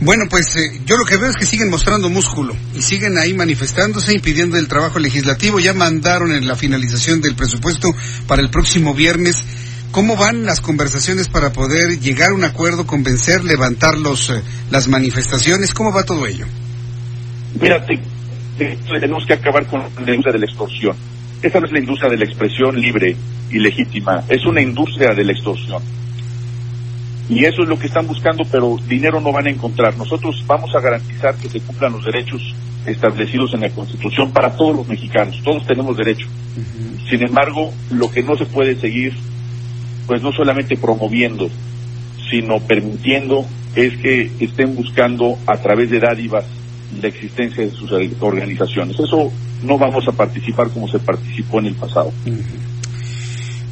Bueno, 0.00 0.24
pues 0.28 0.56
eh, 0.56 0.80
yo 0.84 0.96
lo 0.96 1.04
que 1.04 1.16
veo 1.16 1.30
es 1.30 1.36
que 1.36 1.46
siguen 1.46 1.70
mostrando 1.70 2.08
músculo 2.08 2.56
y 2.74 2.82
siguen 2.82 3.18
ahí 3.18 3.34
manifestándose, 3.34 4.14
impidiendo 4.14 4.56
el 4.56 4.66
trabajo 4.66 4.98
legislativo. 4.98 5.60
Ya 5.60 5.74
mandaron 5.74 6.32
en 6.32 6.48
la 6.48 6.56
finalización 6.56 7.20
del 7.20 7.36
presupuesto 7.36 7.88
para 8.26 8.42
el 8.42 8.50
próximo 8.50 8.94
viernes. 8.94 9.36
¿Cómo 9.92 10.16
van 10.16 10.44
las 10.44 10.60
conversaciones 10.60 11.28
para 11.28 11.52
poder 11.52 12.00
llegar 12.00 12.30
a 12.30 12.34
un 12.34 12.44
acuerdo, 12.44 12.86
convencer, 12.86 13.44
levantar 13.44 13.96
los, 13.98 14.30
eh, 14.30 14.42
las 14.70 14.88
manifestaciones? 14.88 15.74
¿Cómo 15.74 15.92
va 15.92 16.02
todo 16.02 16.26
ello? 16.26 16.46
Mírate, 17.60 17.98
tenemos 18.88 19.26
que 19.26 19.34
acabar 19.34 19.66
con 19.66 19.80
la 19.80 20.10
industria 20.10 20.32
de 20.32 20.38
la 20.38 20.46
extorsión. 20.46 20.96
Esa 21.42 21.60
no 21.60 21.66
es 21.66 21.72
la 21.72 21.80
industria 21.80 22.10
de 22.10 22.16
la 22.16 22.24
expresión 22.24 22.80
libre 22.80 23.16
y 23.50 23.58
legítima, 23.58 24.24
es 24.28 24.46
una 24.46 24.60
industria 24.60 25.14
de 25.14 25.24
la 25.24 25.32
extorsión. 25.32 25.82
Y 27.28 27.44
eso 27.44 27.62
es 27.62 27.68
lo 27.68 27.78
que 27.78 27.86
están 27.86 28.06
buscando, 28.06 28.44
pero 28.50 28.76
dinero 28.88 29.20
no 29.20 29.32
van 29.32 29.46
a 29.46 29.50
encontrar. 29.50 29.96
Nosotros 29.96 30.44
vamos 30.46 30.74
a 30.74 30.80
garantizar 30.80 31.34
que 31.36 31.48
se 31.48 31.60
cumplan 31.60 31.92
los 31.92 32.04
derechos 32.04 32.54
establecidos 32.86 33.54
en 33.54 33.60
la 33.60 33.70
Constitución 33.70 34.32
para 34.32 34.54
todos 34.56 34.76
los 34.76 34.88
mexicanos. 34.88 35.40
Todos 35.42 35.66
tenemos 35.66 35.96
derecho. 35.96 36.26
Sin 37.08 37.22
embargo, 37.22 37.72
lo 37.90 38.10
que 38.10 38.22
no 38.22 38.36
se 38.36 38.46
puede 38.46 38.76
seguir, 38.76 39.14
pues 40.06 40.22
no 40.22 40.32
solamente 40.32 40.76
promoviendo, 40.76 41.48
sino 42.30 42.60
permitiendo, 42.60 43.46
es 43.74 43.96
que 43.98 44.30
estén 44.40 44.76
buscando 44.76 45.38
a 45.46 45.56
través 45.56 45.90
de 45.90 46.00
dádivas 46.00 46.44
la 47.00 47.08
existencia 47.08 47.64
de 47.64 47.70
sus 47.70 47.90
organizaciones. 48.20 48.98
Eso 48.98 49.32
no 49.62 49.78
vamos 49.78 50.06
a 50.08 50.12
participar 50.12 50.68
como 50.70 50.88
se 50.88 50.98
participó 50.98 51.60
en 51.60 51.66
el 51.66 51.74
pasado. 51.74 52.12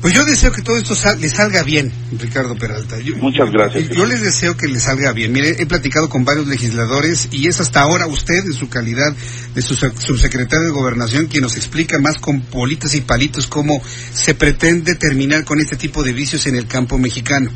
Pues 0.01 0.15
yo 0.15 0.25
deseo 0.25 0.51
que 0.51 0.63
todo 0.63 0.79
esto 0.79 0.95
le 1.21 1.29
salga 1.29 1.63
bien, 1.63 1.93
Ricardo 2.19 2.57
Peralta. 2.57 2.97
Muchas 3.21 3.51
gracias. 3.51 3.91
Yo 3.91 4.07
les 4.07 4.23
deseo 4.23 4.57
que 4.57 4.67
le 4.67 4.81
salga 4.81 5.13
bien. 5.13 5.31
Mire, 5.31 5.57
he 5.59 5.67
platicado 5.67 6.09
con 6.09 6.25
varios 6.25 6.47
legisladores 6.47 7.29
y 7.33 7.49
es 7.49 7.61
hasta 7.61 7.83
ahora 7.83 8.07
usted, 8.07 8.47
en 8.47 8.55
su 8.55 8.71
calidad 8.71 9.15
de 9.55 9.61
su 9.61 9.75
subsecretario 9.75 10.69
de 10.69 10.73
Gobernación, 10.73 11.27
quien 11.27 11.43
nos 11.43 11.57
explica 11.57 11.99
más 11.99 12.17
con 12.17 12.41
politas 12.41 12.95
y 12.95 13.03
palitos 13.03 13.47
cómo 13.47 13.83
se 14.15 14.35
pretende 14.35 14.95
terminar 14.95 15.45
con 15.45 15.61
este 15.61 15.77
tipo 15.77 16.03
de 16.03 16.15
vicios 16.15 16.47
en 16.47 16.57
el 16.57 16.67
campo 16.67 16.97
mexicano. 16.97 17.51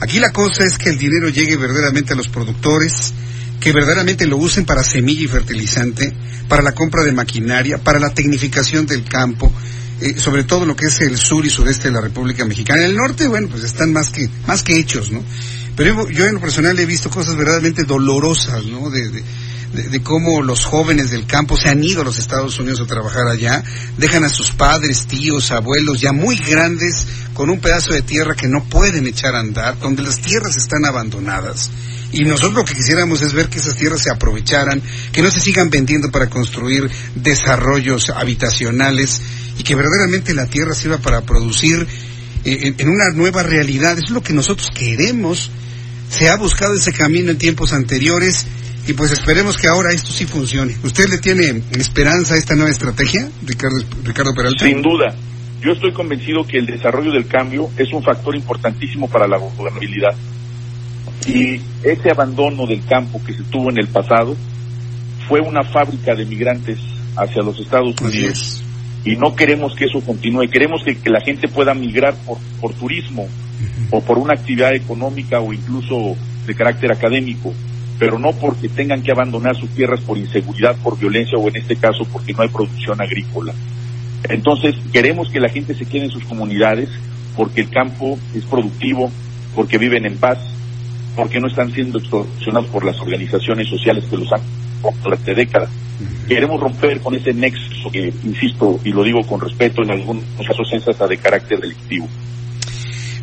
Aquí 0.00 0.18
la 0.18 0.30
cosa 0.30 0.64
es 0.64 0.76
que 0.76 0.90
el 0.90 0.98
dinero 0.98 1.30
llegue 1.30 1.56
verdaderamente 1.56 2.12
a 2.12 2.16
los 2.16 2.28
productores, 2.28 3.14
que 3.60 3.72
verdaderamente 3.72 4.26
lo 4.26 4.36
usen 4.36 4.64
para 4.64 4.82
semilla 4.82 5.22
y 5.22 5.28
fertilizante, 5.28 6.12
para 6.48 6.62
la 6.62 6.72
compra 6.72 7.02
de 7.02 7.12
maquinaria, 7.12 7.78
para 7.78 7.98
la 7.98 8.10
tecnificación 8.10 8.86
del 8.86 9.04
campo, 9.04 9.52
eh, 10.00 10.14
sobre 10.18 10.44
todo 10.44 10.64
lo 10.64 10.76
que 10.76 10.86
es 10.86 11.00
el 11.00 11.16
sur 11.16 11.44
y 11.44 11.50
sureste 11.50 11.88
de 11.88 11.94
la 11.94 12.00
República 12.00 12.44
Mexicana. 12.44 12.84
En 12.84 12.90
el 12.90 12.96
norte, 12.96 13.26
bueno, 13.28 13.48
pues 13.48 13.64
están 13.64 13.92
más 13.92 14.10
que, 14.10 14.28
más 14.46 14.62
que 14.62 14.78
hechos, 14.78 15.10
¿no? 15.10 15.22
Pero 15.76 16.08
yo, 16.10 16.26
en 16.26 16.34
lo 16.34 16.40
personal 16.40 16.78
he 16.78 16.86
visto 16.86 17.10
cosas 17.10 17.36
verdaderamente 17.36 17.84
dolorosas, 17.84 18.64
¿no? 18.64 18.90
De, 18.90 19.22
de, 19.72 20.02
cómo 20.02 20.42
los 20.42 20.64
jóvenes 20.64 21.10
del 21.10 21.26
campo 21.26 21.56
se 21.56 21.68
han 21.68 21.82
ido 21.82 22.02
a 22.02 22.04
los 22.04 22.18
Estados 22.18 22.58
Unidos 22.58 22.80
a 22.80 22.86
trabajar 22.86 23.26
allá, 23.28 23.62
dejan 23.96 24.24
a 24.24 24.28
sus 24.28 24.50
padres, 24.50 25.06
tíos, 25.06 25.50
abuelos 25.50 26.00
ya 26.00 26.12
muy 26.12 26.36
grandes 26.36 27.06
con 27.34 27.50
un 27.50 27.60
pedazo 27.60 27.92
de 27.92 28.02
tierra 28.02 28.34
que 28.34 28.48
no 28.48 28.64
pueden 28.64 29.06
echar 29.06 29.34
a 29.34 29.40
andar, 29.40 29.78
donde 29.78 30.02
las 30.02 30.20
tierras 30.20 30.56
están 30.56 30.84
abandonadas 30.84 31.70
y 32.12 32.24
nosotros 32.24 32.54
lo 32.54 32.64
que 32.64 32.74
quisiéramos 32.74 33.20
es 33.20 33.34
ver 33.34 33.48
que 33.48 33.58
esas 33.58 33.76
tierras 33.76 34.02
se 34.02 34.10
aprovecharan, 34.10 34.80
que 35.12 35.22
no 35.22 35.30
se 35.30 35.40
sigan 35.40 35.68
vendiendo 35.68 36.10
para 36.10 36.30
construir 36.30 36.90
desarrollos 37.14 38.10
habitacionales 38.10 39.20
y 39.58 39.62
que 39.62 39.74
verdaderamente 39.74 40.32
la 40.32 40.46
tierra 40.46 40.74
sirva 40.74 40.98
para 40.98 41.20
producir 41.22 41.86
eh, 42.44 42.74
en, 42.78 42.88
una 42.88 43.10
nueva 43.10 43.42
realidad. 43.42 43.98
es 43.98 44.10
lo 44.10 44.22
que 44.22 44.32
nosotros 44.32 44.70
queremos. 44.74 45.50
Se 46.10 46.30
ha 46.30 46.36
buscado 46.36 46.74
ese 46.74 46.92
camino 46.92 47.30
en 47.30 47.36
tiempos 47.36 47.74
anteriores 47.74 48.46
y 48.88 48.94
pues 48.94 49.12
esperemos 49.12 49.58
que 49.58 49.68
ahora 49.68 49.92
esto 49.92 50.10
sí 50.10 50.24
funcione. 50.24 50.74
¿Usted 50.82 51.08
le 51.10 51.18
tiene 51.18 51.62
esperanza 51.72 52.34
a 52.34 52.38
esta 52.38 52.54
nueva 52.54 52.70
estrategia, 52.70 53.28
Ricardo, 53.44 53.76
Ricardo 54.02 54.32
Peralta? 54.34 54.64
Sin 54.64 54.80
duda. 54.80 55.14
Yo 55.60 55.72
estoy 55.72 55.92
convencido 55.92 56.46
que 56.46 56.56
el 56.56 56.64
desarrollo 56.64 57.12
del 57.12 57.26
cambio 57.26 57.68
es 57.76 57.92
un 57.92 58.02
factor 58.02 58.34
importantísimo 58.34 59.06
para 59.06 59.28
la 59.28 59.36
gobernabilidad. 59.36 60.16
Y 61.26 61.60
ese 61.82 62.10
abandono 62.10 62.66
del 62.66 62.82
campo 62.86 63.20
que 63.22 63.34
se 63.34 63.42
tuvo 63.42 63.68
en 63.68 63.78
el 63.78 63.88
pasado 63.88 64.34
fue 65.28 65.40
una 65.40 65.62
fábrica 65.64 66.14
de 66.14 66.24
migrantes 66.24 66.78
hacia 67.14 67.42
los 67.42 67.60
Estados 67.60 67.94
Unidos. 68.00 68.64
Y 69.04 69.16
no 69.16 69.36
queremos 69.36 69.74
que 69.74 69.84
eso 69.84 70.00
continúe, 70.00 70.48
queremos 70.50 70.82
que, 70.82 70.96
la 71.10 71.20
gente 71.20 71.46
pueda 71.48 71.74
migrar 71.74 72.14
por, 72.24 72.38
por 72.58 72.72
turismo 72.72 73.28
o 73.90 74.00
por 74.00 74.16
una 74.16 74.32
actividad 74.32 74.74
económica 74.74 75.40
o 75.40 75.52
incluso 75.52 76.16
de 76.46 76.54
carácter 76.54 76.90
académico, 76.90 77.52
pero 77.98 78.18
no 78.18 78.32
porque 78.32 78.68
tengan 78.68 79.02
que 79.02 79.12
abandonar 79.12 79.56
sus 79.56 79.70
tierras 79.70 80.00
por 80.00 80.18
inseguridad, 80.18 80.76
por 80.76 80.98
violencia 80.98 81.38
o 81.38 81.48
en 81.48 81.56
este 81.56 81.76
caso 81.76 82.06
porque 82.12 82.32
no 82.32 82.42
hay 82.42 82.48
producción 82.48 83.00
agrícola. 83.00 83.52
Entonces 84.28 84.76
queremos 84.92 85.30
que 85.30 85.40
la 85.40 85.48
gente 85.48 85.74
se 85.74 85.86
quede 85.86 86.04
en 86.04 86.10
sus 86.10 86.24
comunidades 86.24 86.88
porque 87.36 87.60
el 87.60 87.70
campo 87.70 88.18
es 88.34 88.44
productivo, 88.44 89.10
porque 89.54 89.78
viven 89.78 90.06
en 90.06 90.16
paz, 90.16 90.38
porque 91.16 91.40
no 91.40 91.48
están 91.48 91.72
siendo 91.72 91.98
extorsionados 91.98 92.68
por 92.70 92.84
las 92.84 93.00
organizaciones 93.00 93.68
sociales 93.68 94.04
que 94.10 94.16
los 94.16 94.32
han 94.32 94.40
durante 95.02 95.34
décadas. 95.34 95.70
Queremos 96.28 96.60
romper 96.60 97.00
con 97.00 97.14
ese 97.14 97.32
nexo 97.32 97.90
que, 97.90 98.12
insisto, 98.24 98.78
y 98.84 98.92
lo 98.92 99.02
digo 99.02 99.22
con 99.26 99.40
respeto, 99.40 99.82
en 99.82 99.90
algunos 99.90 100.24
casos 100.46 100.68
es 100.72 100.86
hasta 100.86 101.06
de 101.06 101.16
carácter 101.16 101.58
delictivo. 101.58 102.08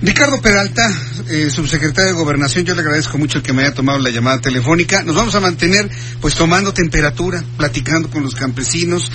Ricardo 0.06 0.40
Peralta, 0.40 0.88
eh, 1.30 1.50
subsecretario 1.50 2.12
de 2.12 2.18
Gobernación, 2.20 2.64
yo 2.64 2.76
le 2.76 2.82
agradezco 2.82 3.18
mucho 3.18 3.42
que 3.42 3.54
me 3.54 3.64
haya 3.64 3.74
tomado 3.74 3.98
la 3.98 4.12
llamada 4.12 4.40
telefónica. 4.40 5.02
Nos 5.02 5.16
vamos 5.16 5.34
a 5.34 5.40
mantener 5.40 5.90
pues 6.22 6.36
tomando 6.36 6.72
temperatura, 6.76 7.44
platicando 7.58 8.08
con 8.12 8.22
los 8.22 8.36
campesinos, 8.36 9.12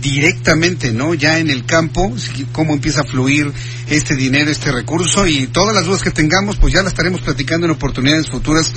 directamente, 0.00 0.92
¿no? 0.92 1.14
Ya 1.14 1.38
en 1.38 1.50
el 1.50 1.64
campo, 1.64 2.12
cómo 2.52 2.74
empieza 2.74 3.02
a 3.02 3.04
fluir 3.04 3.52
este 3.88 4.14
dinero, 4.14 4.50
este 4.50 4.72
recurso 4.72 5.26
y 5.26 5.46
todas 5.48 5.74
las 5.74 5.84
dudas 5.84 6.02
que 6.02 6.10
tengamos, 6.10 6.56
pues 6.56 6.72
ya 6.72 6.82
las 6.82 6.92
estaremos 6.92 7.20
platicando 7.20 7.66
en 7.66 7.72
oportunidades 7.72 8.28
futuras. 8.28 8.72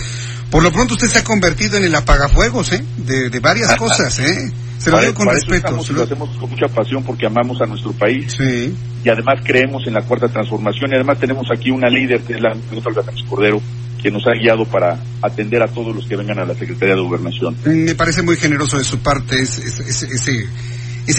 Por 0.50 0.64
lo 0.64 0.72
pronto 0.72 0.96
usted 0.96 1.08
se 1.08 1.20
ha 1.20 1.24
convertido 1.24 1.78
en 1.78 1.84
el 1.84 1.96
apagafuegos, 1.96 2.74
¿eh? 2.74 2.84
De, 2.98 3.40
varias 3.40 3.76
cosas, 3.78 4.18
¿eh? 4.20 4.52
Se 4.80 4.92
lo 4.92 5.00
digo 5.02 5.14
con 5.14 5.28
respeto. 5.28 5.72
lo... 5.72 6.04
hacemos 6.04 6.38
con 6.38 6.50
mucha 6.50 6.68
pasión 6.68 7.04
porque 7.04 7.26
amamos 7.26 7.62
a 7.62 7.66
nuestro 7.66 7.92
país. 7.92 8.34
Sí. 8.38 8.74
Y 9.04 9.10
además 9.10 9.42
creemos 9.44 9.86
en 9.88 9.94
la 9.94 10.02
cuarta 10.02 10.28
transformación 10.30 10.92
y 10.92 10.96
además 10.96 11.20
tenemos 11.20 11.48
aquí 11.52 11.70
una 11.70 11.90
líder 11.90 12.22
que 12.22 12.34
es 12.34 12.42
la 12.42 12.56
doctora 12.72 13.04
Cordero 13.30 13.62
que 14.02 14.10
nos 14.10 14.26
ha 14.28 14.32
guiado 14.32 14.66
para 14.66 14.98
atender 15.22 15.62
a 15.62 15.68
todos 15.68 15.94
los 15.94 16.08
que 16.08 16.16
vengan 16.16 16.40
a 16.40 16.46
la 16.46 16.56
Secretaría 16.56 16.96
de 16.96 17.02
Gobernación. 17.02 17.56
Me 17.66 17.96
parece 17.96 18.22
muy 18.22 18.38
generoso 18.38 18.78
de 18.78 18.86
su 18.86 19.00
parte 19.00 19.42
ese, 19.42 19.62
ese 19.68 20.08
ese 20.08 20.48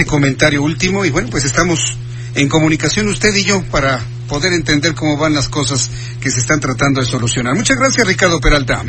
comentario 0.06 0.62
último 0.62 1.04
y 1.04 1.11
bueno, 1.11 1.28
pues 1.30 1.44
estamos 1.44 1.97
en 2.35 2.49
comunicación 2.49 3.09
usted 3.09 3.35
y 3.35 3.44
yo 3.44 3.62
para 3.70 4.00
poder 4.28 4.52
entender 4.52 4.94
cómo 4.94 5.16
van 5.16 5.35
las 5.35 5.49
cosas 5.49 5.90
que 6.20 6.30
se 6.30 6.40
están 6.40 6.61
tratando 6.61 7.00
de 7.00 7.06
solucionar. 7.06 7.54
Muchas 7.56 7.76
gracias, 7.76 8.06
Ricardo 8.06 8.40
Peralta. 8.40 8.85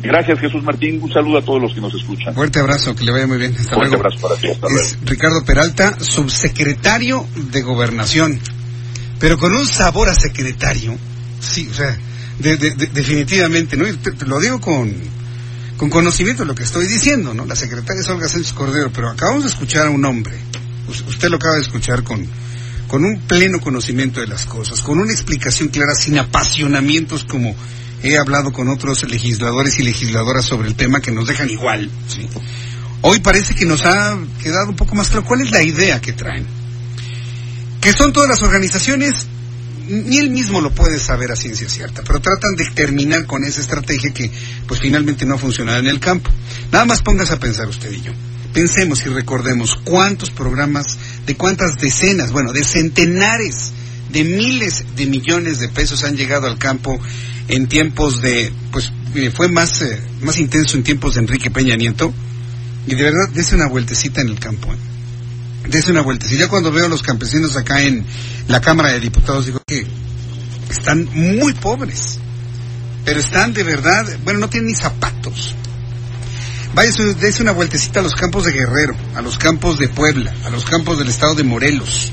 Gracias, 0.00 0.38
Jesús 0.38 0.62
Martín. 0.62 1.00
Un 1.02 1.12
saludo 1.12 1.38
a 1.38 1.42
todos 1.42 1.60
los 1.60 1.74
que 1.74 1.80
nos 1.80 1.92
escuchan. 1.94 2.34
Fuerte 2.34 2.60
abrazo, 2.60 2.94
que 2.94 3.04
le 3.04 3.12
vaya 3.12 3.26
muy 3.26 3.38
bien. 3.38 3.54
Fuerte 3.54 3.96
abrazo 3.96 4.20
para 4.20 4.36
ti. 4.36 4.48
Hasta 4.48 4.66
es 4.68 4.98
Ricardo 5.04 5.44
Peralta, 5.44 5.98
subsecretario 6.00 7.26
de 7.50 7.62
Gobernación, 7.62 8.38
pero 9.18 9.36
con 9.38 9.54
un 9.54 9.66
sabor 9.66 10.08
a 10.08 10.14
secretario. 10.14 10.96
Sí, 11.40 11.68
o 11.70 11.74
sea, 11.74 11.98
definitivamente, 12.38 13.76
¿no? 13.76 13.84
lo 14.26 14.40
digo 14.40 14.60
con, 14.60 14.94
con 15.78 15.88
conocimiento 15.88 16.42
de 16.42 16.48
lo 16.48 16.54
que 16.54 16.64
estoy 16.64 16.86
diciendo, 16.86 17.32
¿no? 17.32 17.46
La 17.46 17.54
secretaria 17.54 18.02
es 18.02 18.08
Olga 18.08 18.28
Sánchez 18.28 18.52
Cordero, 18.52 18.90
pero 18.92 19.08
acabamos 19.08 19.44
de 19.44 19.48
escuchar 19.48 19.86
a 19.86 19.90
un 19.90 20.04
hombre, 20.04 20.36
usted 20.88 21.28
lo 21.28 21.36
acaba 21.36 21.54
de 21.54 21.62
escuchar 21.62 22.02
con, 22.02 22.26
con 22.88 23.04
un 23.04 23.20
pleno 23.22 23.60
conocimiento 23.60 24.20
de 24.20 24.26
las 24.26 24.44
cosas, 24.44 24.82
con 24.82 24.98
una 24.98 25.12
explicación 25.12 25.68
clara, 25.68 25.94
sin 25.94 26.18
apasionamientos 26.18 27.24
como 27.24 27.54
he 28.02 28.18
hablado 28.18 28.52
con 28.52 28.68
otros 28.68 29.08
legisladores 29.08 29.78
y 29.78 29.84
legisladoras 29.84 30.44
sobre 30.44 30.68
el 30.68 30.74
tema 30.74 31.00
que 31.00 31.12
nos 31.12 31.28
dejan 31.28 31.48
igual. 31.48 31.88
¿sí? 32.08 32.28
Hoy 33.02 33.20
parece 33.20 33.54
que 33.54 33.64
nos 33.64 33.84
ha 33.84 34.18
quedado 34.42 34.70
un 34.70 34.76
poco 34.76 34.96
más 34.96 35.08
claro 35.08 35.24
cuál 35.24 35.42
es 35.42 35.52
la 35.52 35.62
idea 35.62 36.00
que 36.00 36.12
traen. 36.12 36.44
Que 37.80 37.92
son 37.92 38.12
todas 38.12 38.28
las 38.28 38.42
organizaciones 38.42 39.26
ni 39.88 40.18
él 40.18 40.30
mismo 40.30 40.60
lo 40.60 40.70
puede 40.72 40.98
saber 40.98 41.32
a 41.32 41.36
ciencia 41.36 41.68
cierta, 41.68 42.02
pero 42.06 42.20
tratan 42.20 42.54
de 42.56 42.66
terminar 42.70 43.26
con 43.26 43.44
esa 43.44 43.60
estrategia 43.60 44.12
que 44.12 44.30
pues 44.66 44.80
finalmente 44.80 45.24
no 45.24 45.34
ha 45.34 45.38
funcionado 45.38 45.78
en 45.78 45.86
el 45.86 46.00
campo. 46.00 46.30
Nada 46.70 46.84
más 46.84 47.02
póngase 47.02 47.34
a 47.34 47.38
pensar 47.38 47.68
usted 47.68 47.90
y 47.90 48.02
yo. 48.02 48.12
Pensemos 48.52 49.04
y 49.04 49.08
recordemos 49.08 49.76
cuántos 49.84 50.30
programas, 50.30 50.96
de 51.26 51.36
cuántas 51.36 51.76
decenas, 51.76 52.32
bueno, 52.32 52.52
de 52.52 52.64
centenares 52.64 53.72
de 54.10 54.24
miles 54.24 54.84
de 54.96 55.06
millones 55.06 55.58
de 55.58 55.68
pesos 55.68 56.04
han 56.04 56.16
llegado 56.16 56.46
al 56.46 56.58
campo 56.58 56.98
en 57.48 57.66
tiempos 57.66 58.20
de, 58.20 58.52
pues 58.72 58.90
fue 59.34 59.48
más, 59.48 59.82
eh, 59.82 60.00
más 60.22 60.38
intenso 60.38 60.76
en 60.76 60.82
tiempos 60.82 61.14
de 61.14 61.20
Enrique 61.20 61.50
Peña 61.50 61.76
Nieto, 61.76 62.12
Y 62.86 62.94
de 62.94 63.02
verdad, 63.02 63.28
dése 63.34 63.54
una 63.54 63.68
vueltecita 63.68 64.22
en 64.22 64.28
el 64.28 64.38
campo. 64.38 64.72
¿eh? 64.72 64.76
Dese 65.66 65.90
una 65.90 66.02
vueltecita. 66.02 66.44
Ya 66.44 66.48
cuando 66.48 66.70
veo 66.70 66.86
a 66.86 66.88
los 66.88 67.02
campesinos 67.02 67.56
acá 67.56 67.82
en 67.82 68.04
la 68.46 68.60
Cámara 68.60 68.90
de 68.90 69.00
Diputados, 69.00 69.46
digo 69.46 69.60
que 69.66 69.86
están 70.70 71.08
muy 71.12 71.54
pobres. 71.54 72.18
Pero 73.04 73.20
están 73.20 73.54
de 73.54 73.62
verdad, 73.62 74.06
bueno, 74.24 74.40
no 74.40 74.48
tienen 74.48 74.68
ni 74.68 74.74
zapatos. 74.74 75.54
Vaya, 76.74 76.92
dése 77.18 77.42
una 77.42 77.52
vueltecita 77.52 78.00
a 78.00 78.02
los 78.02 78.14
campos 78.14 78.44
de 78.44 78.52
Guerrero, 78.52 78.94
a 79.14 79.22
los 79.22 79.38
campos 79.38 79.78
de 79.78 79.88
Puebla, 79.88 80.32
a 80.44 80.50
los 80.50 80.64
campos 80.64 80.98
del 80.98 81.08
estado 81.08 81.34
de 81.34 81.42
Morelos. 81.42 82.12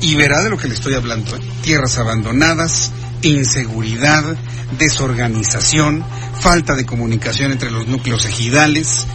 Y 0.00 0.14
verá 0.14 0.42
de 0.42 0.50
lo 0.50 0.58
que 0.58 0.68
le 0.68 0.74
estoy 0.74 0.94
hablando. 0.94 1.36
¿eh? 1.36 1.40
Tierras 1.62 1.98
abandonadas, 1.98 2.90
inseguridad, 3.22 4.24
desorganización, 4.78 6.04
falta 6.40 6.74
de 6.74 6.86
comunicación 6.86 7.52
entre 7.52 7.70
los 7.70 7.86
núcleos 7.86 8.24
ejidales. 8.24 9.06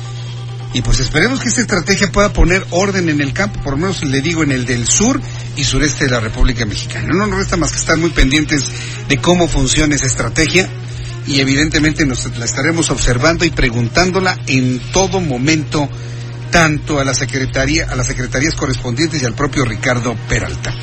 Y 0.73 0.81
pues 0.81 0.99
esperemos 0.99 1.41
que 1.41 1.49
esta 1.49 1.61
estrategia 1.61 2.11
pueda 2.11 2.31
poner 2.31 2.65
orden 2.69 3.09
en 3.09 3.19
el 3.19 3.33
campo, 3.33 3.61
por 3.61 3.73
lo 3.73 3.77
menos 3.77 4.03
le 4.03 4.21
digo 4.21 4.43
en 4.43 4.51
el 4.51 4.65
del 4.65 4.87
sur 4.87 5.19
y 5.57 5.63
sureste 5.63 6.05
de 6.05 6.11
la 6.11 6.21
República 6.21 6.65
Mexicana. 6.65 7.09
No 7.13 7.27
nos 7.27 7.39
resta 7.39 7.57
más 7.57 7.71
que 7.71 7.79
estar 7.79 7.97
muy 7.97 8.11
pendientes 8.11 8.71
de 9.09 9.17
cómo 9.17 9.47
funciona 9.49 9.95
esa 9.95 10.05
estrategia 10.05 10.69
y 11.27 11.39
evidentemente 11.41 12.05
nos 12.05 12.25
la 12.37 12.45
estaremos 12.45 12.89
observando 12.89 13.43
y 13.43 13.51
preguntándola 13.51 14.37
en 14.47 14.79
todo 14.91 15.19
momento 15.19 15.89
tanto 16.51 16.99
a 16.99 17.03
la 17.03 17.13
secretaría, 17.13 17.87
a 17.89 17.95
las 17.95 18.07
secretarías 18.07 18.55
correspondientes 18.55 19.21
y 19.21 19.25
al 19.25 19.33
propio 19.33 19.65
Ricardo 19.65 20.15
Peralta. 20.27 20.73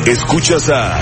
Escuchas 0.06 0.70
a 0.70 1.00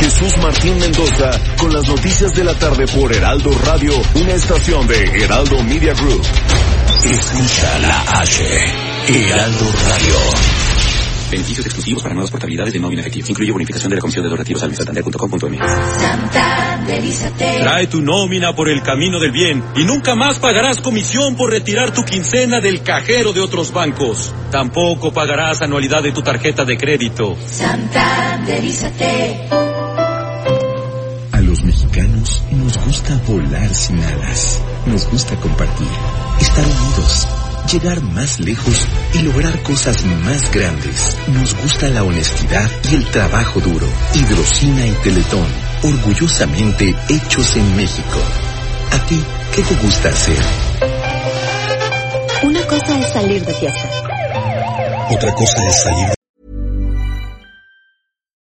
Jesús 0.00 0.36
Martín 0.38 0.78
Mendoza 0.78 1.30
con 1.58 1.72
las 1.72 1.86
noticias 1.86 2.34
de 2.34 2.44
la 2.44 2.54
tarde 2.54 2.86
por 2.86 3.12
Heraldo 3.12 3.50
Radio, 3.64 3.92
una 4.14 4.32
estación 4.32 4.86
de 4.86 5.04
Heraldo 5.22 5.62
Media 5.62 5.92
Group. 5.94 6.22
Escucha 7.04 7.78
la 7.80 8.00
H, 8.20 8.44
Heraldo 9.06 9.66
Radio. 9.86 10.14
Beneficios 11.30 11.66
exclusivos 11.66 12.02
para 12.02 12.14
nuevas 12.14 12.30
portabilidades 12.30 12.72
de 12.72 12.80
nómina 12.80 13.02
efectiva. 13.02 13.26
Incluye 13.28 13.52
bonificación 13.52 13.90
de 13.90 13.96
la 13.96 14.00
Comisión 14.00 14.24
de 14.24 14.30
los 14.30 14.38
Retiros 14.38 14.62
al 14.62 14.74
santander.com.mx. 14.74 15.58
Trae 17.36 17.86
tu 17.88 18.00
nómina 18.00 18.54
por 18.54 18.70
el 18.70 18.82
camino 18.82 19.20
del 19.20 19.30
bien 19.30 19.62
y 19.76 19.84
nunca 19.84 20.14
más 20.14 20.38
pagarás 20.38 20.80
comisión 20.80 21.36
por 21.36 21.50
retirar 21.50 21.92
tu 21.92 22.02
quincena 22.02 22.60
del 22.60 22.82
cajero 22.82 23.34
de 23.34 23.40
otros 23.40 23.72
bancos. 23.72 24.32
Tampoco 24.50 25.12
pagarás 25.12 25.60
anualidad 25.60 26.02
de 26.02 26.12
tu 26.12 26.22
tarjeta 26.22 26.64
de 26.64 26.78
crédito. 26.78 27.36
Santanderízate. 27.46 29.48
A 31.30 31.40
los 31.42 31.62
mexicanos 31.62 32.42
nos 32.52 32.82
gusta 32.86 33.20
volar 33.28 33.74
sin 33.74 34.02
alas. 34.02 34.62
Nos 34.86 35.06
gusta 35.10 35.36
compartir, 35.36 35.88
estar 36.40 36.64
unidos, 36.64 37.28
llegar 37.70 38.00
más 38.02 38.40
lejos 38.40 38.86
y 39.14 39.22
lograr 39.22 39.62
cosas 39.62 40.04
más 40.24 40.50
grandes. 40.52 41.16
Nos 41.28 41.54
gusta 41.56 41.88
la 41.88 42.04
honestidad 42.04 42.70
y 42.90 42.96
el 42.96 43.06
trabajo 43.10 43.60
duro. 43.60 43.86
Hidrocina 44.14 44.86
y 44.86 44.92
Teletón, 45.02 45.46
orgullosamente 45.82 46.94
hechos 47.08 47.56
en 47.56 47.76
México. 47.76 48.20
¿A 48.92 49.06
ti 49.06 49.22
qué 49.54 49.62
te 49.62 49.74
gusta 49.76 50.08
hacer? 50.08 50.38
Una 52.42 52.60
cosa 52.66 52.98
es 52.98 53.12
salir 53.12 53.44
de 53.44 53.54
fiesta. 53.54 53.90
Otra 55.10 55.32
cosa 55.34 55.66
es 55.66 55.82
salir 55.82 56.08
de 56.08 56.13